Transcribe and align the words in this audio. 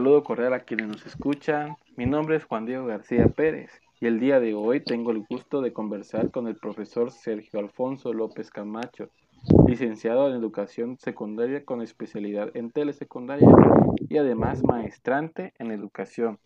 saludo 0.00 0.24
cordial 0.24 0.54
a 0.54 0.60
quienes 0.60 0.88
nos 0.88 1.04
escuchan. 1.04 1.76
Mi 1.94 2.06
nombre 2.06 2.34
es 2.34 2.44
Juan 2.44 2.64
Diego 2.64 2.86
García 2.86 3.26
Pérez 3.26 3.70
y 4.00 4.06
el 4.06 4.18
día 4.18 4.40
de 4.40 4.54
hoy 4.54 4.80
tengo 4.80 5.10
el 5.10 5.26
gusto 5.28 5.60
de 5.60 5.74
conversar 5.74 6.30
con 6.30 6.48
el 6.48 6.56
profesor 6.56 7.10
Sergio 7.10 7.60
Alfonso 7.60 8.14
López 8.14 8.50
Camacho, 8.50 9.10
licenciado 9.66 10.30
en 10.30 10.36
educación 10.36 10.96
secundaria 10.96 11.66
con 11.66 11.82
especialidad 11.82 12.50
en 12.56 12.70
telesecundaria 12.70 13.46
y 14.08 14.16
además 14.16 14.64
maestrante 14.64 15.52
en 15.58 15.70
educación, 15.70 16.38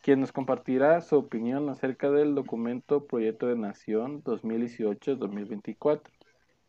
quien 0.00 0.20
nos 0.20 0.30
compartirá 0.30 1.00
su 1.00 1.16
opinión 1.16 1.68
acerca 1.70 2.12
del 2.12 2.36
documento 2.36 3.06
Proyecto 3.06 3.48
de 3.48 3.56
Nación 3.56 4.22
2018-2024, 4.22 6.02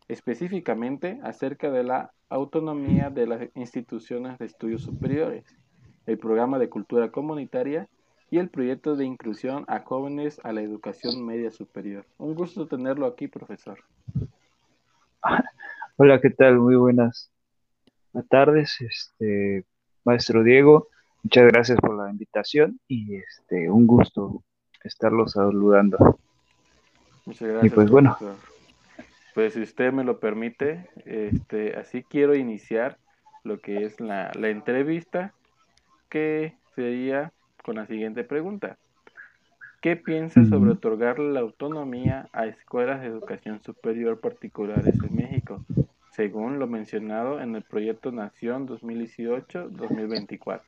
específicamente 0.07 1.20
acerca 1.21 1.70
de 1.70 1.84
la 1.84 2.13
autonomía 2.30 3.12
de 3.12 3.27
las 3.27 3.48
instituciones 3.54 4.40
de 4.40 4.48
estudios 4.48 4.82
superiores, 4.82 5.59
el 6.09 6.18
programa 6.18 6.58
de 6.58 6.70
cultura 6.70 7.12
comunitaria 7.12 7.88
y 8.31 8.40
el 8.40 8.49
proyecto 8.49 8.95
de 8.95 9.05
inclusión 9.05 9.63
a 9.68 9.81
jóvenes 9.81 10.41
a 10.44 10.52
la 10.54 10.62
educación 10.62 11.23
media 11.23 11.52
superior. 11.52 12.04
Un 12.18 12.34
gusto 12.34 12.68
tenerlo 12.68 13.05
aquí, 13.05 13.27
profesor. 13.27 13.80
Hola, 15.98 16.20
¿qué 16.20 16.32
tal? 16.32 16.58
Muy 16.58 16.76
buenas 16.76 17.32
tardes, 18.27 18.82
este 18.82 19.66
maestro 20.04 20.44
Diego. 20.44 20.88
Muchas 21.23 21.45
gracias 21.45 21.80
por 21.80 21.95
la 21.95 22.10
invitación 22.10 22.80
y 22.88 23.16
este 23.16 23.70
un 23.70 23.85
gusto 23.85 24.44
estarlo 24.84 25.27
saludando. 25.27 26.20
Muchas 27.26 27.49
gracias. 27.49 27.71
Y 27.71 27.76
pues 27.76 27.91
bueno, 27.91 28.18
pues 29.35 29.54
si 29.54 29.62
usted 29.62 29.93
me 29.93 30.04
lo 30.04 30.20
permite, 30.20 30.90
este, 31.05 31.76
así 31.76 32.04
quiero 32.04 32.34
iniciar 32.35 32.98
lo 33.43 33.60
que 33.60 33.84
es 33.85 33.99
la, 33.99 34.32
la 34.34 34.49
entrevista, 34.49 35.34
que 36.10 36.55
sería 36.76 37.32
con 37.63 37.76
la 37.76 37.85
siguiente 37.88 38.24
pregunta. 38.24 38.77
¿Qué 39.82 39.96
piensa 39.96 40.43
sobre 40.46 40.71
otorgarle 40.71 41.32
la 41.32 41.40
autonomía 41.40 42.27
a 42.34 42.48
escuelas 42.48 42.99
de 43.02 43.07
educación 43.07 43.62
superior 43.63 44.20
particulares 44.20 44.96
en 45.02 45.15
México, 45.15 45.63
según 46.12 46.60
lo 46.60 46.68
mencionado 46.68 47.40
en 47.40 47.55
el 47.55 47.63
proyecto 47.63 48.12
Nación 48.12 48.68
2018-2024? 48.68 50.62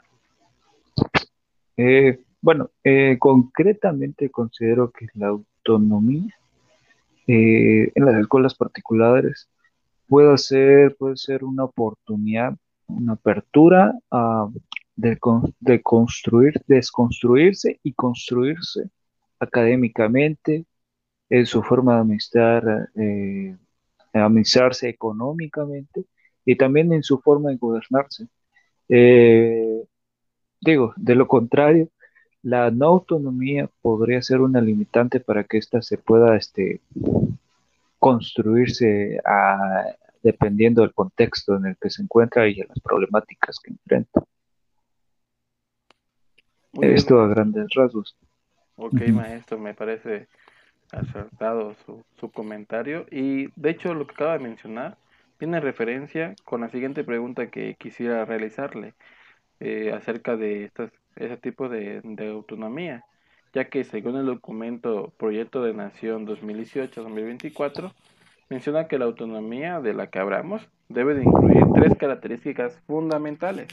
Eh, 1.75 2.23
bueno, 2.41 2.69
eh, 2.85 3.17
concretamente 3.19 4.29
considero 4.29 4.91
que 4.91 5.07
la 5.13 5.27
autonomía 5.27 6.33
eh, 7.27 7.91
en 7.93 8.05
las 8.05 8.15
escuelas 8.15 8.55
particulares 8.55 9.49
puede 10.07 10.37
ser, 10.37 10.95
puede 10.95 11.17
ser 11.17 11.43
una 11.43 11.65
oportunidad, 11.65 12.55
una 12.87 13.13
apertura 13.13 13.93
de, 15.01 15.81
construir, 15.81 16.61
desconstruirse 16.67 17.79
y 17.83 17.93
construirse 17.93 18.89
académicamente, 19.39 20.65
en 21.29 21.45
su 21.45 21.63
forma 21.63 21.95
de 21.95 22.01
administrar, 22.01 22.89
eh, 22.95 23.57
administrarse 24.13 24.89
económicamente 24.89 26.05
y 26.45 26.55
también 26.55 26.91
en 26.93 27.03
su 27.03 27.19
forma 27.19 27.49
de 27.49 27.57
gobernarse. 27.57 28.27
Eh, 28.89 29.83
digo, 30.59 30.93
de 30.97 31.15
lo 31.15 31.27
contrario, 31.27 31.89
la 32.43 32.69
no 32.71 32.87
autonomía 32.87 33.69
podría 33.81 34.21
ser 34.21 34.41
una 34.41 34.61
limitante 34.61 35.19
para 35.19 35.43
que 35.45 35.57
ésta 35.57 35.81
se 35.81 35.97
pueda 35.97 36.35
este, 36.35 36.81
construirse 37.99 39.19
dependiendo 40.23 40.81
del 40.81 40.93
contexto 40.93 41.55
en 41.55 41.67
el 41.67 41.77
que 41.77 41.89
se 41.89 42.03
encuentra 42.03 42.47
y 42.47 42.55
de 42.55 42.65
las 42.67 42.79
problemáticas 42.79 43.59
que 43.59 43.71
enfrenta. 43.71 44.23
Esto 46.81 47.21
a 47.21 47.27
grandes 47.27 47.67
rasgos. 47.75 48.15
Ok, 48.75 49.01
maestro, 49.09 49.59
me 49.59 49.73
parece 49.73 50.27
acertado 50.91 51.75
su, 51.85 52.03
su 52.19 52.31
comentario. 52.31 53.05
Y 53.11 53.49
de 53.55 53.71
hecho, 53.71 53.93
lo 53.93 54.07
que 54.07 54.13
acaba 54.13 54.37
de 54.37 54.43
mencionar 54.43 54.97
tiene 55.37 55.59
referencia 55.59 56.35
con 56.43 56.61
la 56.61 56.69
siguiente 56.69 57.03
pregunta 57.03 57.47
que 57.47 57.75
quisiera 57.75 58.25
realizarle 58.25 58.93
eh, 59.59 59.91
acerca 59.93 60.37
de 60.37 60.65
estas 60.65 60.91
ese 61.15 61.37
tipo 61.37 61.69
de, 61.69 62.01
autonomía, 62.29 63.05
ya 63.53 63.65
que 63.65 63.83
según 63.83 64.15
el 64.17 64.25
documento 64.25 65.13
Proyecto 65.17 65.63
de 65.63 65.73
Nación 65.73 66.25
2018-2024, 66.25 67.93
menciona 68.49 68.87
que 68.87 68.97
la 68.97 69.05
autonomía 69.05 69.79
de 69.81 69.93
la 69.93 70.07
que 70.07 70.19
hablamos 70.19 70.67
debe 70.89 71.15
de 71.15 71.23
incluir 71.23 71.63
tres 71.73 71.95
características 71.97 72.79
fundamentales, 72.87 73.67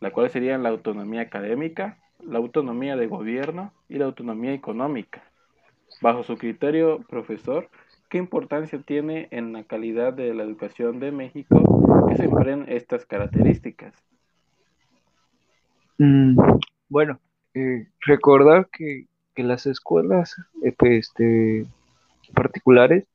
las 0.00 0.12
cuales 0.12 0.32
serían 0.32 0.62
la 0.62 0.70
autonomía 0.70 1.22
académica, 1.22 1.98
la 2.22 2.38
autonomía 2.38 2.96
de 2.96 3.06
gobierno 3.06 3.72
y 3.88 3.96
la 3.96 4.06
autonomía 4.06 4.52
económica. 4.52 5.22
Bajo 6.00 6.22
su 6.22 6.36
criterio, 6.36 7.00
profesor, 7.08 7.68
¿qué 8.08 8.18
importancia 8.18 8.80
tiene 8.80 9.28
en 9.30 9.52
la 9.52 9.64
calidad 9.64 10.12
de 10.12 10.32
la 10.34 10.42
educación 10.42 11.00
de 11.00 11.12
México 11.12 12.06
que 12.08 12.16
se 12.16 12.24
empleen 12.24 12.64
estas 12.68 13.04
características? 13.04 13.94
Mm, 15.98 16.38
bueno, 16.88 17.20
eh, 17.54 17.86
recordar 18.06 18.68
que, 18.72 19.06
las 19.36 19.64
escuelas 19.64 20.36
eh, 20.62 20.74
pues, 20.76 21.08
este, 21.08 21.64
particulares 22.34 23.06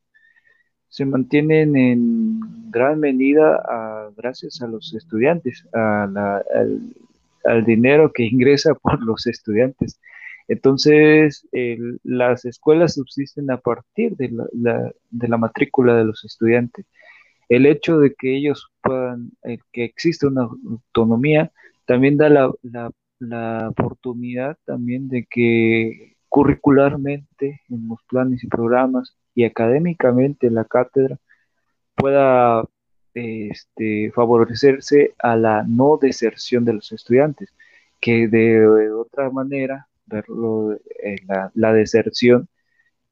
se 0.88 1.04
mantienen 1.04 1.76
en 1.76 2.40
gran 2.70 3.00
medida 3.00 4.10
gracias 4.16 4.62
a 4.62 4.66
los 4.66 4.94
estudiantes, 4.94 5.66
al, 5.72 6.44
dinero 7.64 8.12
que 8.12 8.24
ingresa 8.32 8.74
por 8.74 9.02
los 9.02 9.26
estudiantes. 9.26 10.00
Entonces, 10.48 11.48
las 12.04 12.44
escuelas 12.44 12.94
subsisten 12.94 13.50
a 13.50 13.58
partir 13.58 14.16
de 14.16 14.30
la, 14.52 14.92
la 15.10 15.36
matrícula 15.38 15.96
de 15.96 16.04
los 16.04 16.24
estudiantes. 16.24 16.86
El 17.48 17.66
hecho 17.66 17.98
de 17.98 18.14
que 18.14 18.36
ellos 18.36 18.68
puedan, 18.82 19.32
que 19.72 19.84
existe 19.84 20.26
una 20.26 20.42
autonomía, 20.42 21.52
también 21.86 22.16
da 22.16 22.28
la, 22.28 22.52
la, 23.18 23.68
oportunidad 23.68 24.58
también 24.64 25.08
de 25.08 25.26
que 25.30 26.16
curricularmente 26.28 27.62
en 27.68 27.88
los 27.88 28.02
planes 28.08 28.44
y 28.44 28.48
programas 28.48 29.16
y 29.36 29.44
académicamente 29.44 30.50
la 30.50 30.64
cátedra 30.64 31.18
pueda 31.94 32.64
este, 33.14 34.10
favorecerse 34.12 35.14
a 35.18 35.36
la 35.36 35.62
no 35.62 35.98
deserción 36.00 36.64
de 36.64 36.72
los 36.72 36.90
estudiantes, 36.90 37.52
que 38.00 38.28
de, 38.28 38.90
otra 38.92 39.30
manera, 39.30 39.86
verlo, 40.06 40.72
eh, 40.72 41.16
la, 41.54 41.72
deserción 41.72 42.48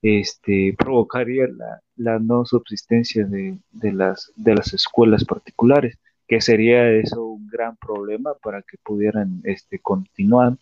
este, 0.02 0.74
provocaría 0.78 1.46
la, 1.96 2.18
no 2.18 2.44
subsistencia 2.44 3.26
de, 3.26 3.58
las, 3.92 4.32
de 4.34 4.54
las 4.54 4.72
escuelas 4.74 5.24
particulares 5.24 5.98
que 6.26 6.40
sería 6.40 6.90
eso 6.90 7.22
un 7.24 7.46
gran 7.48 7.76
problema 7.76 8.32
para 8.42 8.62
que 8.62 8.78
pudieran 8.82 9.42
este, 9.44 9.78
continuar 9.78 10.56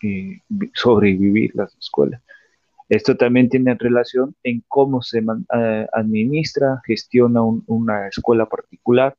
y 0.00 0.40
sobrevivir 0.74 1.50
las 1.54 1.74
escuelas. 1.76 2.22
Esto 2.88 3.16
también 3.16 3.48
tiene 3.48 3.74
relación 3.74 4.34
en 4.42 4.62
cómo 4.66 5.02
se 5.02 5.18
eh, 5.18 5.86
administra, 5.92 6.80
gestiona 6.86 7.42
una 7.42 8.08
escuela 8.08 8.46
particular 8.46 9.16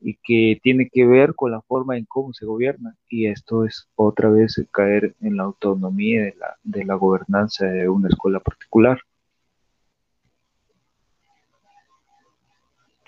y 0.00 0.18
que 0.22 0.60
tiene 0.62 0.88
que 0.90 1.06
ver 1.06 1.34
con 1.34 1.52
la 1.52 1.60
forma 1.62 1.96
en 1.96 2.04
cómo 2.04 2.32
se 2.32 2.46
gobierna. 2.46 2.96
Y 3.08 3.26
esto 3.26 3.64
es 3.64 3.88
otra 3.94 4.28
vez 4.28 4.60
caer 4.72 5.14
en 5.20 5.36
la 5.36 5.44
autonomía 5.44 6.22
de 6.22 6.34
la, 6.38 6.56
de 6.64 6.84
la 6.84 6.94
gobernanza 6.94 7.66
de 7.66 7.88
una 7.88 8.08
escuela 8.08 8.40
particular. 8.40 8.98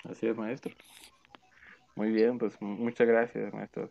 Así 0.09 0.27
es, 0.27 0.37
maestro. 0.37 0.73
Muy 1.95 2.11
bien, 2.11 2.37
pues 2.37 2.61
muchas 2.61 3.07
gracias, 3.07 3.53
maestro. 3.53 3.89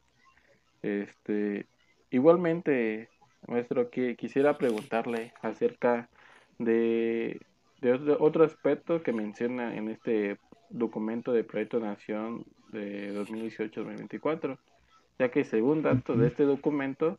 Este, 0.83 1.67
igualmente, 2.11 3.09
maestro, 3.49 3.91
que 3.91 4.15
quisiera 4.17 4.57
preguntarle 4.57 5.33
acerca 5.43 6.09
de, 6.59 7.41
de 7.81 7.93
otro, 8.19 8.45
aspecto 8.45 9.03
que 9.03 9.13
menciona 9.13 9.77
en 9.77 9.89
este 9.89 10.39
documento 10.71 11.33
de 11.33 11.45
Proyecto 11.45 11.81
Nación 11.81 12.45
de 12.73 13.15
2018-2024, 13.15 14.59
ya 15.19 15.31
que 15.31 15.45
según 15.45 15.83
datos 15.83 16.19
de 16.19 16.27
este 16.27 16.45
documento, 16.45 17.19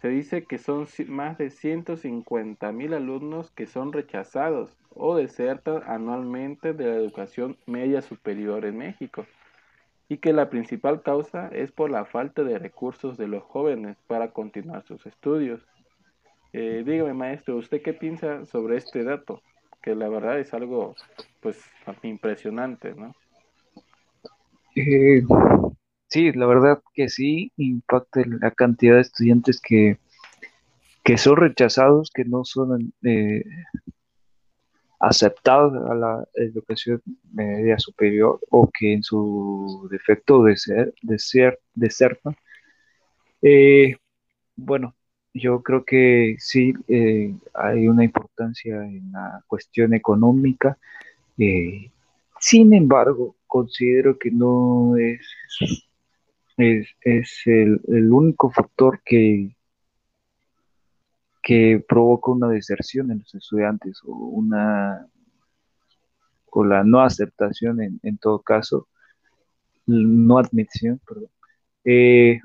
se 0.00 0.08
dice 0.08 0.44
que 0.44 0.58
son 0.58 0.86
más 1.08 1.36
de 1.36 1.50
150 1.50 2.72
mil 2.72 2.94
alumnos 2.94 3.50
que 3.50 3.66
son 3.66 3.92
rechazados 3.92 4.76
o 4.94 5.16
desertan 5.16 5.82
anualmente 5.86 6.72
de 6.72 6.86
la 6.86 6.96
educación 6.96 7.58
media 7.66 8.00
superior 8.00 8.64
en 8.64 8.78
México 8.78 9.26
y 10.08 10.18
que 10.18 10.32
la 10.32 10.50
principal 10.50 11.02
causa 11.02 11.48
es 11.48 11.72
por 11.72 11.90
la 11.90 12.04
falta 12.04 12.44
de 12.44 12.58
recursos 12.58 13.16
de 13.16 13.28
los 13.28 13.42
jóvenes 13.42 13.96
para 14.06 14.32
continuar 14.32 14.84
sus 14.84 15.06
estudios. 15.06 15.66
Eh, 16.56 16.84
dígame, 16.86 17.14
maestro, 17.14 17.56
¿usted 17.56 17.82
qué 17.82 17.92
piensa 17.92 18.46
sobre 18.46 18.76
este 18.76 19.02
dato? 19.02 19.42
Que 19.82 19.96
la 19.96 20.08
verdad 20.08 20.38
es 20.38 20.54
algo, 20.54 20.94
pues, 21.40 21.60
impresionante, 22.04 22.94
¿no? 22.94 23.12
Eh, 24.76 25.20
sí, 26.06 26.30
la 26.30 26.46
verdad 26.46 26.80
que 26.94 27.08
sí, 27.08 27.50
impacta 27.56 28.22
la 28.40 28.52
cantidad 28.52 28.94
de 28.94 29.00
estudiantes 29.00 29.60
que, 29.60 29.98
que 31.02 31.18
son 31.18 31.38
rechazados, 31.38 32.12
que 32.14 32.24
no 32.24 32.44
son 32.44 32.92
eh, 33.02 33.42
aceptados 35.00 35.74
a 35.90 35.94
la 35.96 36.24
educación 36.34 37.02
media 37.32 37.80
superior 37.80 38.38
o 38.50 38.70
que 38.70 38.92
en 38.92 39.02
su 39.02 39.88
defecto 39.90 40.44
de 40.44 40.56
ser, 40.56 40.94
de 41.02 41.18
ser, 41.18 41.58
desertan. 41.74 42.36
Eh, 43.42 43.96
bueno, 44.54 44.94
yo 45.34 45.62
creo 45.62 45.84
que 45.84 46.36
sí 46.38 46.72
eh, 46.88 47.34
hay 47.52 47.88
una 47.88 48.04
importancia 48.04 48.76
en 48.84 49.10
la 49.12 49.42
cuestión 49.48 49.92
económica. 49.92 50.78
Eh, 51.36 51.90
sin 52.40 52.72
embargo, 52.72 53.36
considero 53.46 54.16
que 54.18 54.30
no 54.30 54.96
es, 54.96 55.20
es, 56.56 57.42
el, 57.46 57.80
el 57.88 58.12
único 58.12 58.50
factor 58.50 59.00
que 59.04 59.54
que 61.42 61.84
provoca 61.86 62.30
una 62.30 62.48
deserción 62.48 63.10
en 63.10 63.18
los 63.18 63.34
estudiantes 63.34 64.00
o 64.04 64.12
una 64.12 65.06
o 66.50 66.64
la 66.64 66.82
no 66.84 67.00
aceptación 67.00 67.82
en, 67.82 68.00
en 68.02 68.16
todo 68.16 68.38
caso, 68.38 68.88
no 69.86 70.38
admisión, 70.38 71.00
perdón. 71.06 71.28
Eh, 71.84 72.40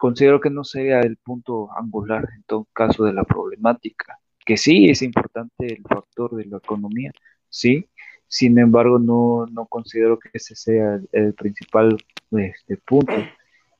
considero 0.00 0.40
que 0.40 0.50
no 0.50 0.64
sería 0.64 1.00
el 1.00 1.18
punto 1.18 1.68
angular 1.76 2.26
en 2.34 2.42
todo 2.44 2.66
caso 2.72 3.04
de 3.04 3.12
la 3.12 3.24
problemática, 3.24 4.18
que 4.46 4.56
sí 4.56 4.88
es 4.88 5.02
importante 5.02 5.74
el 5.74 5.82
factor 5.82 6.34
de 6.36 6.46
la 6.46 6.56
economía, 6.56 7.12
sí, 7.50 7.86
sin 8.26 8.58
embargo 8.58 8.98
no, 8.98 9.46
no 9.52 9.66
considero 9.66 10.18
que 10.18 10.30
ese 10.32 10.56
sea 10.56 10.98
el, 11.12 11.34
principal 11.34 11.98
este, 12.32 12.76
punto 12.78 13.12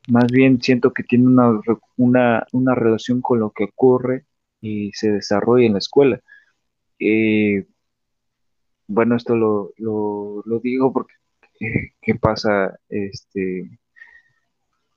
más 0.09 0.27
bien 0.31 0.61
siento 0.61 0.93
que 0.93 1.05
tiene 1.05 1.27
una, 1.27 1.61
una, 1.97 2.47
una 2.53 2.75
relación 2.75 3.21
con 3.23 3.41
lo 3.41 3.51
que 3.53 3.65
ocurre 3.65 4.27
y 4.61 4.93
se 4.93 5.13
desarrolla 5.13 5.67
en 5.67 5.73
la 5.75 5.79
escuela. 5.79 6.21
Eh, 6.99 7.67
bueno, 8.89 9.17
esto 9.17 9.37
lo, 9.37 9.73
lo, 9.79 10.43
lo 10.45 10.61
digo 10.61 10.93
porque 10.93 11.15
eh, 11.61 11.93
¿qué 12.01 12.15
pasa? 12.17 12.79
Este, 12.89 13.79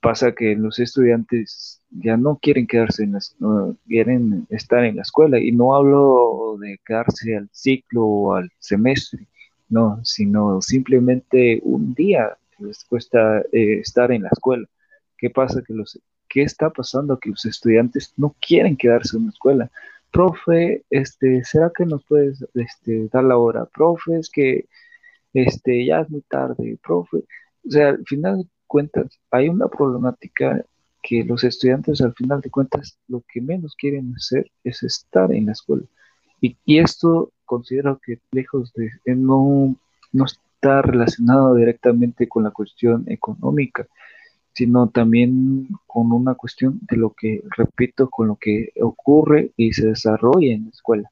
pasa 0.04 0.32
que 0.32 0.54
los 0.54 0.78
estudiantes 0.80 1.80
ya 1.90 2.18
no 2.18 2.38
quieren 2.42 2.66
quedarse 2.66 3.04
en 3.04 3.16
no, 3.38 3.74
quieren 3.86 4.46
estar 4.50 4.84
en 4.84 4.96
la 4.96 5.02
escuela 5.02 5.38
y 5.38 5.50
no 5.50 5.74
hablo 5.74 6.58
de 6.60 6.78
quedarse 6.84 7.34
al 7.38 7.48
ciclo 7.52 8.04
o 8.04 8.34
al 8.34 8.50
semestre, 8.58 9.26
no, 9.70 10.04
sino 10.04 10.60
simplemente 10.60 11.58
un 11.62 11.94
día 11.94 12.36
les 12.58 12.84
cuesta 12.84 13.40
eh, 13.50 13.78
estar 13.80 14.12
en 14.12 14.24
la 14.24 14.28
escuela. 14.30 14.68
¿Qué 15.16 15.30
pasa? 15.30 15.62
Que 15.62 15.72
los, 15.72 15.98
¿Qué 16.28 16.42
está 16.42 16.68
pasando? 16.68 17.18
Que 17.18 17.30
los 17.30 17.46
estudiantes 17.46 18.12
no 18.18 18.36
quieren 18.46 18.76
quedarse 18.76 19.16
en 19.16 19.24
la 19.24 19.30
escuela. 19.30 19.70
Profe, 20.10 20.84
este, 20.90 21.42
¿será 21.44 21.72
que 21.74 21.86
nos 21.86 22.04
puedes 22.04 22.44
este, 22.52 23.08
dar 23.10 23.24
la 23.24 23.38
hora? 23.38 23.64
Profe, 23.64 24.18
es 24.18 24.28
que 24.28 24.66
este, 25.32 25.86
ya 25.86 26.00
es 26.00 26.10
muy 26.10 26.20
tarde, 26.28 26.78
profe. 26.82 27.24
O 27.66 27.70
sea, 27.70 27.88
al 27.88 28.04
final 28.04 28.46
cuentas, 28.74 29.20
hay 29.30 29.48
una 29.48 29.68
problemática 29.68 30.66
que 31.00 31.22
los 31.22 31.44
estudiantes 31.44 32.00
al 32.00 32.12
final 32.14 32.40
de 32.40 32.50
cuentas 32.50 32.98
lo 33.06 33.22
que 33.28 33.40
menos 33.40 33.76
quieren 33.76 34.12
hacer 34.16 34.50
es 34.64 34.82
estar 34.82 35.32
en 35.32 35.46
la 35.46 35.52
escuela. 35.52 35.84
Y, 36.40 36.56
esto 36.66 37.30
considero 37.44 38.00
que 38.04 38.18
lejos 38.32 38.72
de 38.74 38.90
no, 39.14 39.76
no 40.10 40.24
está 40.24 40.82
relacionado 40.82 41.54
directamente 41.54 42.28
con 42.28 42.42
la 42.42 42.50
cuestión 42.50 43.04
económica, 43.06 43.86
sino 44.54 44.88
también 44.88 45.68
con 45.86 46.10
una 46.10 46.34
cuestión 46.34 46.80
de 46.82 46.96
lo 46.96 47.10
que, 47.10 47.44
repito, 47.56 48.10
con 48.10 48.26
lo 48.26 48.34
que 48.34 48.72
ocurre 48.80 49.52
y 49.56 49.72
se 49.72 49.86
desarrolla 49.86 50.52
en 50.52 50.64
la 50.64 50.70
escuela. 50.70 51.08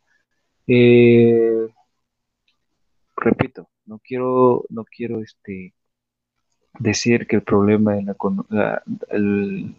Eh, 0.66 1.68
repito, 3.16 3.68
no 3.86 4.00
quiero, 4.00 4.64
no 4.68 4.84
quiero 4.84 5.20
este, 5.20 5.74
decir 6.78 7.26
que 7.26 7.36
el 7.36 7.42
problema 7.42 7.94
de 7.94 8.14
la, 8.48 8.82
el 9.10 9.74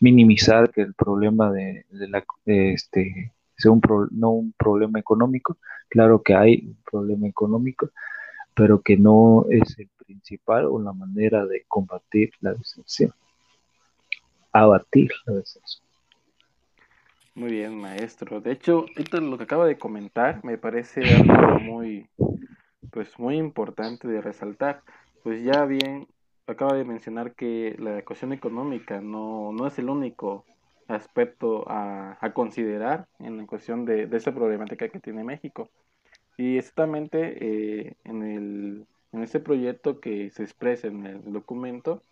minimizar 0.00 0.70
que 0.70 0.82
el 0.82 0.94
problema 0.94 1.52
de, 1.52 1.86
la 1.90 2.24
este 2.44 3.32
sea 3.56 3.70
un 3.70 3.80
no 4.10 4.30
un 4.30 4.52
problema 4.52 4.98
económico, 4.98 5.56
claro 5.88 6.22
que 6.22 6.34
hay 6.34 6.64
un 6.66 6.78
problema 6.90 7.28
económico, 7.28 7.90
pero 8.54 8.80
que 8.82 8.96
no 8.96 9.46
es 9.50 9.78
el 9.78 9.88
principal 10.04 10.66
o 10.66 10.80
la 10.80 10.92
manera 10.92 11.46
de 11.46 11.64
combatir 11.68 12.32
la 12.40 12.52
deserción, 12.54 13.12
abatir 14.52 15.10
la 15.26 15.34
deserción. 15.34 15.82
Muy 17.34 17.52
bien, 17.52 17.80
maestro. 17.80 18.40
De 18.40 18.52
hecho, 18.52 18.84
esto 18.96 19.18
lo 19.20 19.38
que 19.38 19.44
acaba 19.44 19.66
de 19.66 19.78
comentar 19.78 20.44
me 20.44 20.58
parece 20.58 21.00
algo 21.14 21.60
muy, 21.60 22.06
pues 22.90 23.18
muy 23.18 23.36
importante 23.36 24.06
de 24.06 24.20
resaltar. 24.20 24.82
Pues 25.22 25.42
ya 25.44 25.64
bien, 25.64 26.08
acaba 26.46 26.74
de 26.74 26.84
mencionar 26.84 27.34
que 27.34 27.76
la 27.78 27.98
ecuación 27.98 28.32
económica 28.32 29.00
no, 29.00 29.52
no 29.52 29.66
es 29.66 29.78
el 29.78 29.88
único 29.88 30.44
aspecto 30.88 31.64
a, 31.68 32.18
a 32.20 32.32
considerar 32.32 33.06
en 33.18 33.38
la 33.38 33.46
cuestión 33.46 33.84
de, 33.84 34.06
de 34.06 34.16
esta 34.16 34.34
problemática 34.34 34.88
que 34.88 35.00
tiene 35.00 35.22
México. 35.24 35.68
Y 36.36 36.58
exactamente 36.58 37.38
eh, 37.40 37.96
en, 38.04 38.22
el, 38.22 38.86
en 39.12 39.22
este 39.22 39.38
proyecto 39.38 40.00
que 40.00 40.30
se 40.30 40.42
expresa 40.42 40.88
en 40.88 41.06
el 41.06 41.32
documento, 41.32 42.02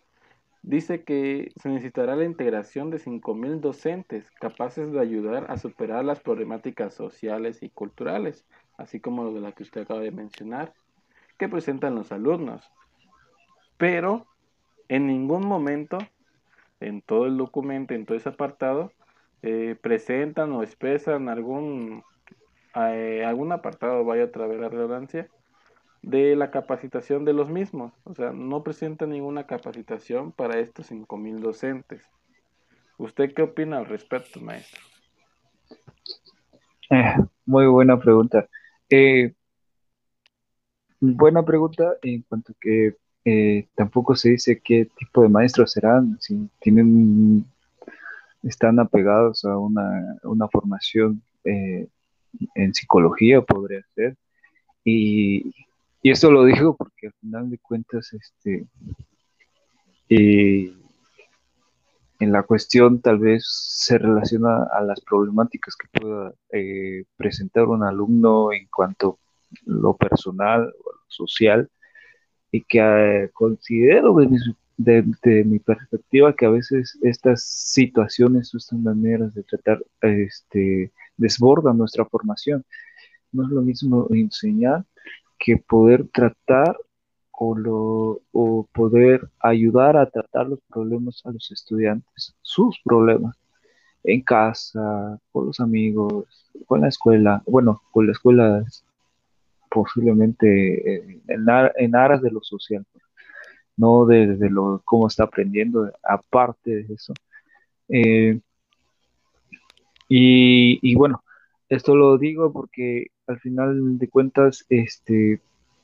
dice 0.61 1.03
que 1.03 1.51
se 1.61 1.69
necesitará 1.69 2.15
la 2.15 2.25
integración 2.25 2.91
de 2.91 2.99
5.000 2.99 3.59
docentes 3.59 4.29
capaces 4.39 4.91
de 4.91 4.99
ayudar 5.01 5.47
a 5.49 5.57
superar 5.57 6.05
las 6.05 6.19
problemáticas 6.21 6.93
sociales 6.93 7.61
y 7.61 7.69
culturales, 7.69 8.45
así 8.77 8.99
como 8.99 9.23
lo 9.23 9.33
de 9.33 9.41
la 9.41 9.51
que 9.51 9.63
usted 9.63 9.81
acaba 9.81 9.99
de 9.99 10.11
mencionar, 10.11 10.73
que 11.37 11.49
presentan 11.49 11.95
los 11.95 12.11
alumnos. 12.11 12.71
Pero 13.81 14.27
en 14.89 15.07
ningún 15.07 15.47
momento, 15.47 15.97
en 16.79 17.01
todo 17.01 17.25
el 17.25 17.35
documento, 17.35 17.95
en 17.95 18.05
todo 18.05 18.15
ese 18.15 18.29
apartado, 18.29 18.91
eh, 19.41 19.75
presentan 19.81 20.51
o 20.51 20.61
expresan 20.61 21.29
algún 21.29 22.03
eh, 22.75 23.25
algún 23.25 23.51
apartado, 23.51 24.05
vaya 24.05 24.25
otra 24.25 24.45
vez 24.45 24.59
la 24.59 24.69
redundancia, 24.69 25.29
de 26.03 26.35
la 26.35 26.51
capacitación 26.51 27.25
de 27.25 27.33
los 27.33 27.49
mismos. 27.49 27.91
O 28.03 28.13
sea, 28.13 28.31
no 28.31 28.61
presenta 28.61 29.07
ninguna 29.07 29.47
capacitación 29.47 30.31
para 30.31 30.59
estos 30.59 30.91
5.000 30.91 31.39
docentes. 31.39 32.07
¿Usted 32.99 33.33
qué 33.33 33.41
opina 33.41 33.79
al 33.79 33.87
respecto, 33.87 34.39
maestro? 34.41 34.79
Eh, 36.91 37.15
muy 37.47 37.65
buena 37.65 37.99
pregunta. 37.99 38.47
Buena 40.99 41.43
pregunta 41.43 41.95
en 42.03 42.21
cuanto 42.21 42.53
que 42.61 42.95
tampoco 43.75 44.15
se 44.15 44.31
dice 44.31 44.61
qué 44.63 44.87
tipo 44.97 45.21
de 45.21 45.29
maestros 45.29 45.71
serán, 45.71 46.17
si 46.19 46.49
tienen, 46.59 47.45
están 48.43 48.79
apegados 48.79 49.45
a 49.45 49.57
una, 49.57 50.17
una 50.23 50.47
formación 50.47 51.21
en 52.55 52.73
psicología 52.73 53.41
podría 53.41 53.81
ser. 53.95 54.17
Y, 54.83 55.53
esto 56.03 56.31
lo 56.31 56.45
digo 56.45 56.75
porque 56.75 57.07
al 57.07 57.13
final 57.13 57.49
de 57.49 57.59
cuentas, 57.59 58.11
este, 58.13 58.65
eh, 60.09 60.73
en 62.19 62.31
la 62.31 62.43
cuestión 62.43 63.01
tal 63.01 63.19
vez 63.19 63.45
se 63.47 63.99
relaciona 63.99 64.63
a 64.73 64.81
las 64.81 64.99
problemáticas 65.01 65.75
que 65.75 65.99
pueda 65.99 66.33
eh, 66.51 67.03
presentar 67.15 67.65
un 67.65 67.83
alumno 67.83 68.51
en 68.51 68.67
cuanto 68.67 69.19
a 69.51 69.57
lo 69.65 69.95
personal 69.95 70.73
o 70.83 70.91
lo 70.91 71.01
social 71.07 71.69
y 72.51 72.61
que 72.63 72.79
eh, 72.79 73.29
considero 73.33 74.15
desde, 74.77 75.43
mi 75.45 75.59
perspectiva 75.59 76.35
que 76.35 76.45
a 76.45 76.49
veces 76.49 76.97
estas 77.01 77.43
situaciones, 77.43 78.53
estas 78.53 78.79
maneras 78.79 79.33
de 79.33 79.43
tratar 79.43 79.83
este, 80.01 80.91
desborda 81.17 81.73
nuestra 81.73 82.05
formación. 82.05 82.65
No 83.31 83.43
es 83.45 83.49
lo 83.49 83.61
mismo 83.61 84.07
enseñar 84.09 84.85
que 85.39 85.57
poder 85.57 86.07
tratar 86.09 86.77
o, 87.31 87.55
lo, 87.55 88.21
o 88.31 88.67
poder 88.73 89.29
ayudar 89.39 89.97
a 89.97 90.09
tratar 90.09 90.47
los 90.47 90.59
problemas 90.69 91.21
a 91.25 91.31
los 91.31 91.51
estudiantes, 91.51 92.35
sus 92.41 92.79
problemas, 92.83 93.35
en 94.03 94.21
casa, 94.21 95.19
con 95.31 95.47
los 95.47 95.59
amigos, 95.59 96.25
con 96.65 96.81
la 96.81 96.87
escuela, 96.87 97.43
bueno, 97.45 97.81
con 97.91 98.07
la 98.07 98.13
escuela 98.13 98.63
posiblemente 99.71 101.23
en, 101.27 101.95
aras 101.95 102.21
de 102.21 102.29
lo 102.29 102.41
social, 102.43 102.85
no 103.77 104.05
de, 104.05 104.37
lo 104.49 104.81
cómo 104.83 105.07
está 105.07 105.23
aprendiendo, 105.23 105.89
aparte 106.03 106.83
de 106.83 106.93
eso. 106.93 107.13
Eh, 107.87 108.39
y, 110.09 110.93
bueno, 110.95 111.23
esto 111.69 111.95
lo 111.95 112.17
digo 112.17 112.51
porque 112.51 113.07
al 113.27 113.39
final 113.39 113.97
de 113.97 114.09
cuentas, 114.09 114.65
este, 114.67 115.41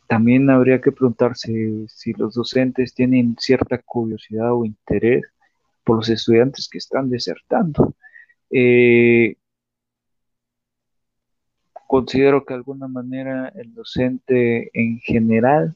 también 0.07 0.49
habría 0.49 0.81
que 0.81 0.91
preguntarse 0.91 1.85
si 1.87 2.11
los 2.13 2.33
docentes 2.33 2.93
tienen 2.93 3.37
cierta 3.39 3.77
curiosidad 3.77 4.53
o 4.53 4.65
interés 4.65 5.23
por 5.85 5.97
los 5.97 6.09
estudiantes 6.09 6.67
que 6.69 6.79
están 6.79 7.09
desertando. 7.09 7.95
Eh, 8.51 9.37
considero 11.87 12.45
que 12.45 12.53
de 12.53 12.59
alguna 12.59 12.87
manera 12.87 13.51
el 13.55 13.73
docente 13.73 14.69
en 14.73 14.99
general, 14.99 15.75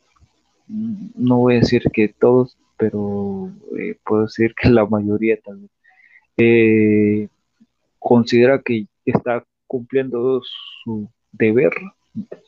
mm, 0.67 1.11
no 1.15 1.37
voy 1.39 1.55
a 1.55 1.59
decir 1.59 1.83
que 1.93 2.09
todos, 2.09 2.57
pero 2.77 3.51
eh, 3.79 3.95
puedo 4.05 4.23
decir 4.23 4.53
que 4.55 4.69
la 4.69 4.85
mayoría 4.85 5.37
también, 5.41 5.69
eh, 6.37 7.27
considera 7.99 8.61
que 8.61 8.87
está 9.05 9.43
cumpliendo 9.67 10.41
su 10.83 11.09
deber 11.31 11.71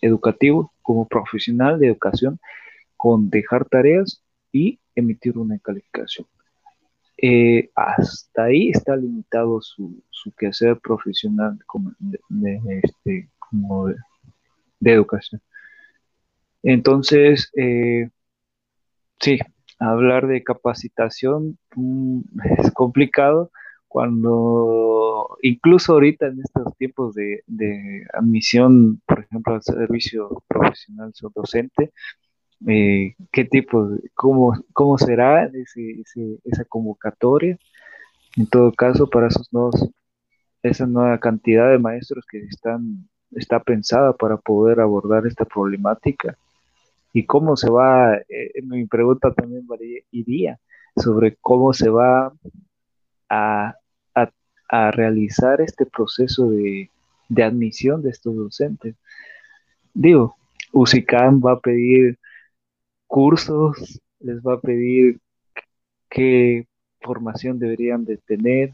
educativo 0.02 0.74
como 0.82 1.08
profesional 1.08 1.80
de 1.80 1.88
educación 1.88 2.40
con 2.98 3.30
dejar 3.30 3.66
tareas 3.66 4.22
y 4.52 4.80
emitir 4.96 5.38
una 5.38 5.58
calificación. 5.60 6.28
Eh, 7.18 7.70
hasta 7.76 8.44
ahí 8.44 8.72
está 8.72 8.96
limitado 8.96 9.62
su, 9.62 10.02
quehacer 10.38 10.80
profesional 10.80 11.60
de, 12.30 12.60
este, 12.84 13.30
de, 14.80 14.92
educación. 14.92 15.42
Entonces, 16.64 17.52
eh, 17.56 18.10
sí, 19.20 19.40
hablar 19.80 20.28
de 20.28 20.44
capacitación 20.44 21.58
mm, 21.76 22.22
es 22.60 22.72
complicado 22.72 23.52
cuando 23.88 25.38
incluso 25.44 25.94
ahorita 25.94 26.28
en 26.28 26.42
estos 26.42 26.76
tiempos 26.78 27.14
de, 27.16 27.44
admisión, 28.14 29.02
por 29.06 29.20
ejemplo, 29.20 29.54
al 29.54 29.62
servicio 29.62 30.44
profesional 30.48 31.14
docente, 31.36 31.92
eh, 32.68 33.16
qué 33.32 33.46
tipo, 33.46 33.90
cómo, 34.16 34.54
cómo 34.74 34.98
será 34.98 35.50
esa 36.44 36.66
convocatoria, 36.66 37.58
en 38.36 38.48
todo 38.48 38.72
caso, 38.72 39.08
para 39.08 39.28
esos 39.28 39.52
nuevos, 39.54 39.90
esa 40.64 40.88
nueva 40.88 41.20
cantidad 41.20 41.70
de 41.70 41.78
maestros 41.78 42.26
que 42.30 42.40
están, 42.40 43.08
está 43.36 43.60
pensada 43.60 44.14
para 44.14 44.38
poder 44.38 44.80
abordar 44.80 45.28
esta 45.28 45.46
problemática. 45.46 46.38
Y 47.14 47.26
cómo 47.26 47.56
se 47.56 47.70
va, 47.70 48.16
eh, 48.18 48.62
mi 48.64 48.86
pregunta 48.86 49.32
también 49.34 49.66
iría 50.12 50.60
sobre 50.96 51.36
cómo 51.42 51.74
se 51.74 51.90
va 51.90 52.34
a 53.30 53.76
a 54.74 54.90
realizar 54.90 55.62
este 55.62 55.86
proceso 55.86 56.50
de, 56.50 56.90
admisión 57.44 58.02
de 58.02 58.10
estos 58.10 58.36
docentes. 58.36 58.96
Digo, 59.94 60.36
UCICAM 60.72 61.42
va 61.46 61.54
a 61.54 61.60
pedir 61.60 62.18
cursos, 63.06 64.02
les 64.20 64.42
va 64.42 64.56
a 64.56 64.60
pedir 64.60 65.20
qué 66.10 66.66
formación 67.02 67.60
deberían 67.60 68.04
de 68.04 68.18
tener, 68.18 68.72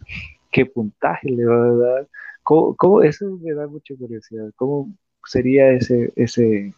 qué 0.52 0.66
puntaje 0.66 1.30
le 1.30 1.46
va 1.46 1.66
a 1.66 1.72
dar. 1.72 2.08
¿Cómo, 2.50 3.04
eso 3.04 3.30
me 3.44 3.54
da 3.54 3.68
mucha 3.68 3.94
curiosidad. 3.96 4.52
¿Cómo 4.56 4.92
sería 5.24 5.70
ese, 5.72 6.12
ese, 6.16 6.74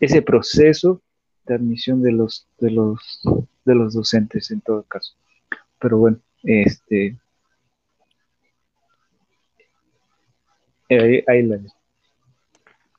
ese 0.00 0.22
proceso 0.22 1.02
de 1.44 1.56
admisión 1.56 2.00
de 2.00 2.12
los, 2.12 2.48
de 2.58 2.70
los, 2.70 3.20
de 3.66 3.74
los 3.74 3.92
docentes 3.92 4.50
en 4.50 4.62
todo 4.62 4.84
caso? 4.84 5.14
Pero 5.78 5.98
bueno, 5.98 6.18
este, 6.44 7.18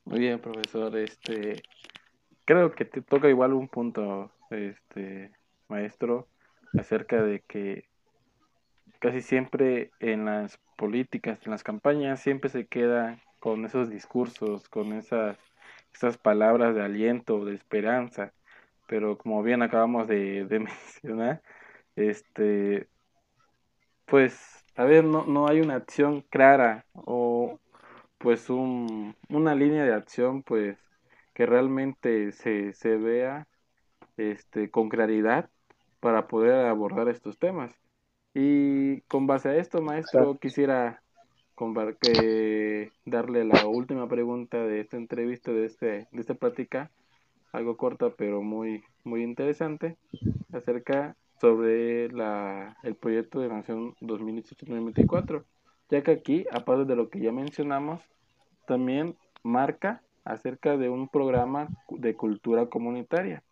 Muy 0.05 0.19
bien, 0.19 0.39
profesor. 0.39 0.95
Este, 0.97 1.63
creo 2.45 2.75
que 2.75 2.85
te 2.85 3.01
toca 3.01 3.27
igual 3.27 3.53
un 3.53 3.67
punto, 3.67 4.31
este, 4.51 5.31
maestro, 5.67 6.27
acerca 6.77 7.23
de 7.23 7.39
que 7.39 7.85
casi 8.99 9.21
siempre 9.21 9.89
en 9.99 10.25
las 10.25 10.59
políticas, 10.83 11.39
en 11.45 11.51
las 11.51 11.63
campañas, 11.63 12.19
siempre 12.19 12.49
se 12.49 12.67
queda 12.67 13.17
con 13.39 13.65
esos 13.65 13.89
discursos, 13.89 14.67
con 14.67 14.91
esas, 14.91 15.37
esas 15.93 16.17
palabras 16.17 16.75
de 16.75 16.83
aliento, 16.83 17.45
de 17.45 17.55
esperanza. 17.55 18.33
Pero 18.87 19.17
como 19.17 19.41
bien 19.43 19.61
acabamos 19.61 20.09
de, 20.09 20.45
mencionar, 20.59 21.41
este, 21.95 22.89
pues, 24.05 24.65
a 24.75 24.83
ver, 24.83 25.05
no, 25.05 25.25
no 25.25 25.47
hay 25.47 25.61
una 25.61 25.75
acción 25.75 26.21
clara 26.29 26.85
o 26.93 27.59
pues 28.17 28.49
un, 28.49 29.15
una 29.29 29.55
línea 29.55 29.85
de 29.85 29.93
acción 29.93 30.43
pues 30.43 30.77
que 31.33 31.45
realmente 31.45 32.33
se, 32.33 32.73
se 32.73 32.97
vea 32.97 33.47
este, 34.17 34.69
con 34.71 34.89
claridad 34.89 35.49
para 36.01 36.27
poder 36.27 36.67
abordar 36.67 37.09
estos 37.09 37.39
temas. 37.39 37.73
Y 38.33 39.01
con 39.01 39.27
base 39.27 39.49
a 39.49 39.55
esto, 39.57 39.81
maestro, 39.81 40.37
quisiera 40.39 41.01
darle 43.05 43.45
la 43.45 43.67
última 43.67 44.07
pregunta 44.07 44.57
de 44.57 44.79
esta 44.81 44.97
entrevista, 44.97 45.51
de, 45.51 45.65
este, 45.65 46.07
de 46.11 46.21
esta 46.21 46.33
plática, 46.33 46.91
algo 47.51 47.77
corta 47.77 48.09
pero 48.09 48.41
muy, 48.41 48.83
muy 49.03 49.23
interesante, 49.23 49.97
acerca 50.51 51.15
sobre 51.39 52.11
la, 52.11 52.75
el 52.83 52.95
proyecto 52.95 53.39
de 53.39 53.49
Nación 53.49 53.95
2018-2024 54.01 55.43
ya 55.93 56.01
que 56.01 56.11
aquí, 56.11 56.45
aparte 56.51 56.85
de 56.85 56.95
lo 56.95 57.09
que 57.09 57.19
ya 57.19 57.31
mencionamos, 57.31 58.01
también 58.65 59.15
marca 59.43 60.01
acerca 60.25 60.75
de 60.75 60.89
un 60.89 61.07
programa 61.07 61.67
de 61.89 62.15
cultura 62.15 62.65
comunitaria, 62.65 63.43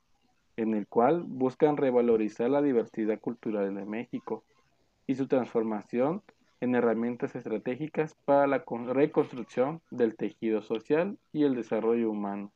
en 0.58 0.74
el 0.74 0.88
cual 0.88 1.24
buscan 1.24 1.78
revalorizar 1.78 2.50
la 2.50 2.64
diversidad 2.64 3.20
cultural 3.20 3.76
de 3.76 3.86
México 3.86 4.44
y 5.08 5.16
su 5.16 5.28
transformación 5.28 6.22
en 6.62 6.76
herramientas 6.76 7.36
estratégicas 7.36 8.16
para 8.26 8.48
la 8.48 8.64
reconstrucción 8.94 9.82
del 9.90 10.16
tejido 10.16 10.62
social 10.62 11.18
y 11.34 11.44
el 11.44 11.56
desarrollo 11.56 12.12
humano. 12.12 12.52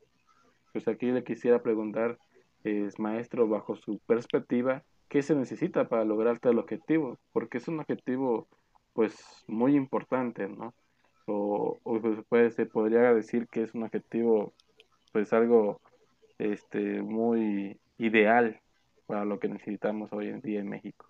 Pues 0.72 0.86
aquí 0.88 1.10
le 1.10 1.24
quisiera 1.24 1.62
preguntar, 1.62 2.18
es 2.62 2.98
maestro, 2.98 3.48
bajo 3.48 3.76
su 3.76 3.98
perspectiva, 4.06 4.84
¿qué 5.08 5.22
se 5.22 5.34
necesita 5.34 5.88
para 5.88 6.04
lograr 6.04 6.38
tal 6.38 6.58
objetivo? 6.58 7.18
Porque 7.32 7.58
es 7.58 7.68
un 7.68 7.80
objetivo 7.80 8.46
pues 8.92 9.44
muy 9.46 9.76
importante, 9.76 10.48
¿no? 10.48 10.72
O, 11.26 11.78
pues, 12.28 12.54
se 12.54 12.66
podría 12.66 13.12
decir 13.12 13.48
que 13.48 13.62
es 13.62 13.74
un 13.74 13.82
adjetivo 13.82 14.52
pues 15.12 15.32
algo 15.32 15.80
este 16.38 17.02
muy 17.02 17.78
ideal 17.98 18.60
para 19.06 19.24
lo 19.24 19.40
que 19.40 19.48
necesitamos 19.48 20.12
hoy 20.12 20.28
en 20.28 20.40
día 20.40 20.60
en 20.60 20.68
México. 20.68 21.06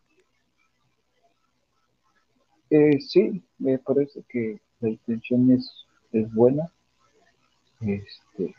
Eh, 2.71 3.01
sí, 3.01 3.43
me 3.59 3.79
parece 3.79 4.23
que 4.29 4.61
la 4.81 4.91
intención 4.91 5.53
es, 5.53 5.87
es 6.13 6.33
buena. 6.33 6.71
Este, 7.81 8.55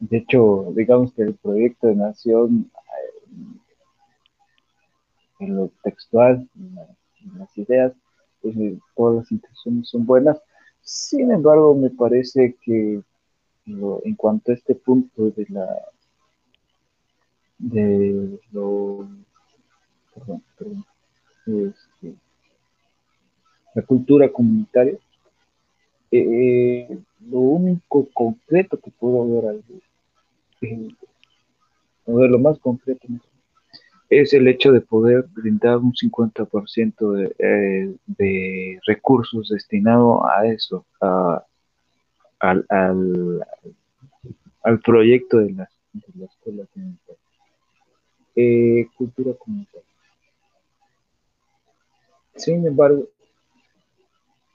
de 0.00 0.16
hecho, 0.16 0.72
digamos 0.74 1.12
que 1.12 1.22
el 1.22 1.34
proyecto 1.34 1.88
de 1.88 1.96
nación, 1.96 2.70
eh, 2.74 3.46
en 5.40 5.56
lo 5.56 5.70
textual, 5.82 6.48
en 6.56 7.38
las 7.38 7.58
ideas, 7.58 7.92
pues, 8.40 8.56
todas 8.96 9.16
las 9.16 9.32
intenciones 9.32 9.88
son 9.88 10.06
buenas. 10.06 10.40
Sin 10.82 11.30
embargo, 11.30 11.74
me 11.74 11.90
parece 11.90 12.56
que 12.62 13.02
en 13.66 14.14
cuanto 14.16 14.50
a 14.50 14.54
este 14.54 14.74
punto 14.74 15.30
de 15.30 15.46
la 15.48 15.66
de 17.58 18.40
lo 18.52 19.06
perdón, 20.14 20.84
este, 21.46 22.14
la 23.74 23.82
cultura 23.82 24.28
comunitaria, 24.28 24.94
eh, 26.10 26.88
lo 27.30 27.38
único 27.38 28.08
concreto 28.12 28.78
que 28.78 28.90
puedo 28.90 29.28
ver 29.34 29.50
algo, 29.50 29.64
eh, 30.62 30.88
lo 32.06 32.38
más 32.38 32.58
concreto 32.58 33.06
es 34.08 34.32
el 34.34 34.48
hecho 34.48 34.72
de 34.72 34.80
poder 34.80 35.24
brindar 35.32 35.76
un 35.78 35.94
50% 35.94 37.12
de, 37.12 37.34
eh, 37.38 37.94
de 38.06 38.80
recursos 38.84 39.48
destinados 39.48 40.22
a 40.28 40.46
eso, 40.46 40.84
al, 42.40 42.66
al, 44.62 44.80
proyecto 44.84 45.38
de 45.38 45.52
la, 45.52 45.70
de 45.92 46.02
la 46.16 46.26
escuela 46.26 46.64
comunitaria. 46.72 47.20
Eh, 48.34 48.88
cultura 48.96 49.32
comunitaria. 49.34 49.86
Sin 52.34 52.66
embargo, 52.66 53.06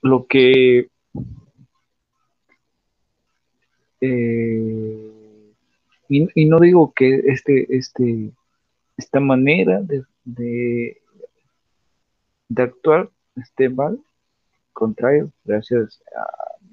lo 0.06 0.28
que 0.28 0.90
eh, 4.02 5.52
y, 6.08 6.28
y, 6.36 6.46
no 6.46 6.60
digo 6.60 6.94
que 6.96 7.24
este, 7.26 7.76
este 7.76 8.32
esta 8.98 9.20
manera 9.20 9.82
de, 9.82 10.04
de, 10.24 11.02
actuar 12.56 13.10
esté 13.36 13.68
mal, 13.70 14.00
contrario, 14.74 15.32
gracias 15.44 16.00
a 16.16 16.28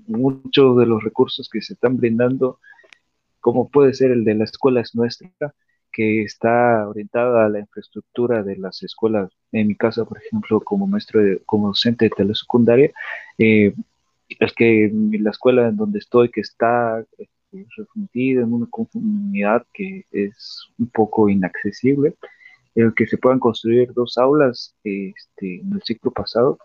muchos 0.07 0.77
de 0.77 0.85
los 0.85 1.03
recursos 1.03 1.49
que 1.49 1.62
se 1.62 1.73
están 1.73 1.97
brindando, 1.97 2.59
como 3.41 3.71
puede 3.71 3.95
ser 3.95 4.11
el 4.11 4.25
de 4.25 4.35
la 4.35 4.45
escuela 4.45 4.83
es 4.83 4.95
nuestra, 4.95 5.55
que 5.92 6.22
está 6.22 6.88
orientada 6.88 7.46
a 7.46 7.49
la 7.49 7.61
infraestructura 7.61 8.42
de 8.42 8.56
las 8.56 8.82
escuelas. 8.82 9.30
En 9.52 9.68
mi 9.68 9.76
caso, 9.76 10.06
por 10.06 10.18
ejemplo, 10.18 10.61
como 10.61 10.87
maestro, 10.87 11.20
como 11.46 11.68
docente 11.68 12.06
de 12.06 12.11
telesecundaria, 12.11 12.90
eh, 13.38 13.75
es 14.28 14.52
que 14.54 14.90
la 15.20 15.30
escuela 15.30 15.68
en 15.68 15.76
donde 15.76 15.99
estoy, 15.99 16.30
que 16.30 16.40
está 16.40 17.04
este, 17.18 17.66
refundida 17.76 18.42
en 18.42 18.52
una 18.52 18.66
comunidad 18.70 19.66
que 19.75 20.06
es 20.11 20.68
un 20.78 20.88
poco 20.88 21.28
inaccesible, 21.28 22.14
el 22.75 22.94
que 22.94 23.06
se 23.06 23.18
puedan 23.18 23.38
construir 23.38 23.92
dos 23.92 24.16
aulas 24.16 24.75
este, 24.82 25.61
en 25.61 25.72
el 25.75 25.82
ciclo 25.82 26.11
pasado, 26.11 26.58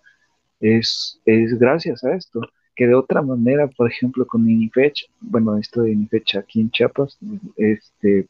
es, 0.59 1.19
es 1.25 1.59
gracias 1.59 2.03
a 2.03 2.15
esto 2.15 2.41
que 2.75 2.87
de 2.87 2.95
otra 2.95 3.21
manera, 3.23 3.67
por 3.67 3.91
ejemplo, 3.91 4.25
con 4.25 4.47
Inifech, 4.47 5.09
bueno, 5.19 5.57
esto 5.57 5.81
de 5.81 5.91
Inifech 5.91 6.35
aquí 6.35 6.61
en 6.61 6.69
Chiapas, 6.69 7.17
este, 7.57 8.27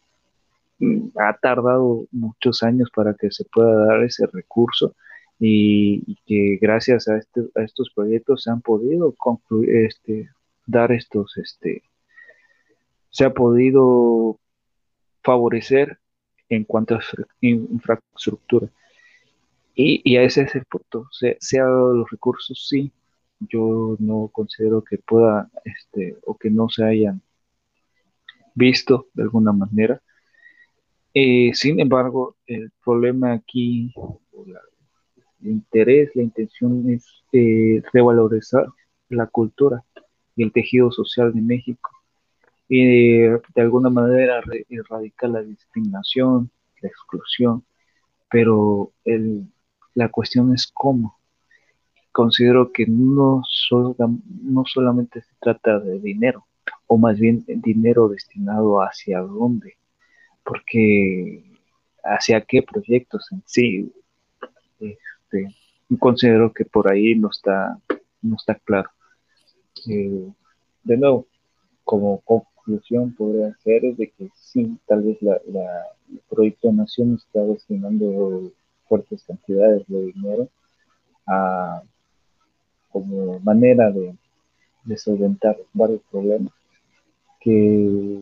ha 1.20 1.38
tardado 1.38 2.06
muchos 2.12 2.64
años 2.64 2.90
para 2.94 3.14
que 3.16 3.32
se 3.32 3.46
pueda 3.46 3.86
dar 3.86 4.04
ese 4.04 4.28
recurso 4.28 4.96
y, 5.40 6.18
que 6.26 6.58
gracias 6.62 7.08
a, 7.08 7.18
este, 7.18 7.42
a, 7.56 7.64
estos 7.64 7.92
proyectos 7.96 8.44
se 8.44 8.52
han 8.52 8.62
podido 8.62 9.14
concluir, 9.14 9.86
este, 9.86 10.30
dar 10.66 10.92
estos, 10.92 11.38
este, 11.38 11.84
se 13.10 13.26
ha 13.26 13.34
podido 13.34 14.40
favorecer 15.24 16.00
en 16.50 16.64
cuanto 16.64 16.96
a 16.96 17.02
infraestructura. 17.42 18.70
Y, 19.76 20.02
y 20.04 20.18
ese 20.18 20.44
es 20.44 20.56
el 20.56 20.66
punto. 20.66 21.08
Se, 21.12 21.38
se 21.40 21.60
ha 21.60 21.66
dado 21.66 21.94
los 21.94 22.10
recursos, 22.10 22.68
sí. 22.68 22.92
Yo 23.40 23.96
no 24.00 24.30
considero 24.30 24.84
que 24.84 24.98
pueda, 24.98 25.50
este, 25.64 26.18
o 26.26 26.36
que 26.36 26.50
no 26.50 26.70
se 26.70 26.84
hayan 26.84 27.22
visto 28.56 29.08
de 29.14 29.24
alguna 29.24 29.52
manera. 29.52 30.02
Eh, 31.20 31.52
sin 31.56 31.80
embargo, 31.80 32.36
el 32.46 32.70
problema 32.86 33.34
aquí, 33.34 33.92
el 35.42 35.50
interés, 35.50 36.16
la 36.16 36.22
intención 36.22 36.88
es 36.92 37.08
eh, 37.32 37.82
revalorizar 37.92 38.68
la 39.10 39.26
cultura 39.26 39.84
y 40.36 40.44
el 40.44 40.52
tejido 40.52 40.92
social 40.92 41.34
de 41.34 41.42
México 41.42 41.90
y 42.70 42.86
de, 42.86 43.42
alguna 43.56 43.90
manera 43.90 44.44
erradicar 44.70 45.32
la 45.32 45.42
discriminación, 45.42 46.52
la 46.82 46.90
exclusión, 46.90 47.64
pero 48.30 48.92
la 49.96 50.10
cuestión 50.10 50.54
es 50.54 50.70
cómo. 50.72 51.18
Considero 52.12 52.72
que 52.72 52.86
no, 52.86 53.42
no 54.44 54.64
solamente 54.72 55.22
se 55.22 55.34
trata 55.40 55.80
de 55.80 56.00
dinero, 56.00 56.46
o 56.86 57.00
más 57.00 57.18
bien 57.20 57.44
dinero 57.48 58.08
destinado 58.08 58.84
hacia 58.84 59.20
dónde 59.22 59.78
porque 60.48 61.44
hacia 62.04 62.40
qué 62.42 62.64
proyectos 62.64 63.28
en 63.32 63.44
sí. 63.46 63.92
Este, 64.80 65.54
considero 66.00 66.54
que 66.54 66.64
por 66.64 66.90
ahí 66.90 67.16
no 67.16 67.30
está, 67.30 67.78
no 68.22 68.36
está 68.38 68.56
claro. 68.56 68.90
Eh, 69.90 70.32
de 70.84 70.98
nuevo, 70.98 71.28
como 71.84 72.22
conclusión 72.22 73.14
podría 73.14 73.54
ser 73.58 73.82
de 73.96 74.10
que 74.10 74.30
sí, 74.36 74.78
tal 74.88 75.04
vez 75.04 75.22
la, 75.22 75.36
el 75.36 76.22
proyecto 76.30 76.70
de 76.70 76.76
Nación 76.76 77.16
está 77.16 77.42
destinando 77.44 78.52
fuertes 78.88 79.24
cantidades 79.28 79.84
de 79.88 80.06
dinero 80.14 80.48
a, 81.28 81.82
como 82.90 83.40
manera 83.42 83.92
de, 83.92 84.16
de 84.86 84.98
solventar 84.98 85.58
varios 85.74 86.02
problemas 86.10 86.54
que 87.42 88.22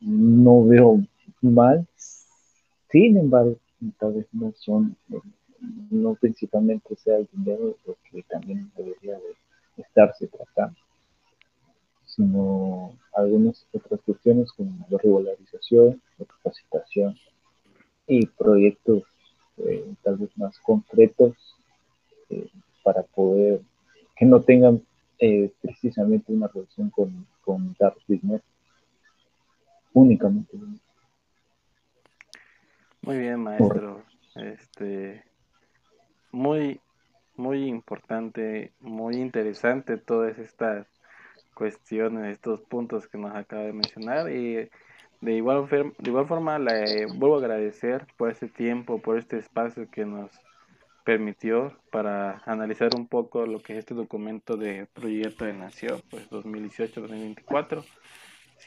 no 0.00 0.64
veo 0.64 1.02
mal, 1.40 1.86
sin 2.90 3.16
embargo, 3.16 3.56
tal 3.98 4.14
vez 4.14 4.26
no 4.32 4.52
son, 4.56 4.96
no 5.90 6.14
principalmente 6.14 6.96
sea 6.96 7.18
el 7.18 7.28
dinero 7.32 7.76
lo 7.86 7.96
que 8.10 8.22
también 8.22 8.70
debería 8.76 9.14
de 9.14 9.82
estarse 9.82 10.26
tratando, 10.28 10.78
sino 12.06 12.92
algunas 13.14 13.66
otras 13.72 14.00
cuestiones 14.02 14.52
como 14.52 14.86
la 14.90 14.98
regularización, 14.98 16.00
la 16.18 16.26
capacitación 16.26 17.16
y 18.06 18.26
proyectos 18.26 19.02
eh, 19.58 19.92
tal 20.02 20.16
vez 20.16 20.30
más 20.38 20.58
concretos 20.60 21.34
eh, 22.30 22.48
para 22.82 23.02
poder 23.02 23.60
que 24.16 24.24
no 24.24 24.40
tengan 24.40 24.82
eh, 25.18 25.52
precisamente 25.60 26.32
una 26.32 26.48
relación 26.48 26.90
con, 26.90 27.26
con 27.44 27.74
dar 27.78 27.94
dinero 28.06 28.42
únicamente. 29.92 30.56
Muy 33.08 33.20
bien, 33.20 33.40
maestro. 33.42 34.02
Este, 34.34 35.24
muy, 36.30 36.78
muy 37.36 37.64
importante, 37.64 38.74
muy 38.80 39.14
interesante 39.14 39.96
todas 39.96 40.38
estas 40.38 40.86
cuestiones, 41.54 42.32
estos 42.32 42.60
puntos 42.60 43.08
que 43.08 43.16
nos 43.16 43.34
acaba 43.34 43.62
de 43.62 43.72
mencionar 43.72 44.30
y 44.30 44.68
de 45.22 45.32
igual, 45.32 45.66
de 45.70 46.10
igual 46.10 46.26
forma 46.26 46.58
le 46.58 47.06
vuelvo 47.06 47.36
a 47.36 47.38
agradecer 47.38 48.06
por 48.18 48.30
este 48.30 48.46
tiempo, 48.46 49.00
por 49.00 49.16
este 49.16 49.38
espacio 49.38 49.90
que 49.90 50.04
nos 50.04 50.30
permitió 51.06 51.72
para 51.90 52.42
analizar 52.44 52.90
un 52.94 53.06
poco 53.06 53.46
lo 53.46 53.60
que 53.60 53.72
es 53.72 53.78
este 53.78 53.94
documento 53.94 54.58
de 54.58 54.84
proyecto 54.84 55.46
de 55.46 55.54
nación, 55.54 56.02
pues 56.10 56.28
2018-2024 56.28 57.86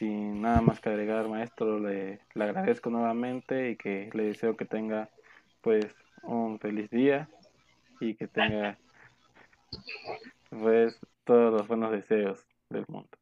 sin 0.02 0.42
nada 0.42 0.62
más 0.62 0.80
que 0.80 0.90
agregar, 0.90 1.28
maestro, 1.28 1.78
le, 1.78 2.22
le 2.34 2.44
agradezco 2.44 2.90
nuevamente 2.90 3.70
y 3.70 3.76
que 3.76 4.10
le 4.14 4.24
deseo 4.24 4.58
que 4.58 4.66
tenga 4.66 5.12
pues 5.62 5.96
un 6.24 6.58
feliz 6.60 6.90
día 6.90 7.30
y 8.00 8.16
que 8.16 8.28
tenga 8.28 8.80
pues 10.50 11.00
todos 11.24 11.54
los 11.54 11.68
buenos 11.68 11.92
deseos 11.92 12.44
del 12.72 12.84
mundo. 12.88 13.21